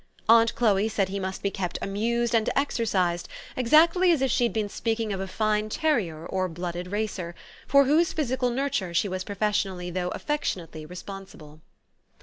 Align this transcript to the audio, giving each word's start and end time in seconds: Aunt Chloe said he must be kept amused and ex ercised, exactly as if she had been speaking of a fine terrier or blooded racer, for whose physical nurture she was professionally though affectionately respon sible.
Aunt 0.27 0.55
Chloe 0.55 0.89
said 0.89 1.09
he 1.09 1.19
must 1.19 1.43
be 1.43 1.51
kept 1.51 1.77
amused 1.79 2.33
and 2.33 2.49
ex 2.55 2.79
ercised, 2.79 3.25
exactly 3.55 4.11
as 4.11 4.23
if 4.23 4.31
she 4.31 4.45
had 4.45 4.51
been 4.53 4.67
speaking 4.67 5.13
of 5.13 5.19
a 5.19 5.27
fine 5.27 5.69
terrier 5.69 6.25
or 6.25 6.49
blooded 6.49 6.91
racer, 6.91 7.35
for 7.67 7.85
whose 7.85 8.11
physical 8.11 8.49
nurture 8.49 8.95
she 8.95 9.07
was 9.07 9.23
professionally 9.23 9.91
though 9.91 10.09
affectionately 10.09 10.87
respon 10.87 11.27
sible. 11.29 11.59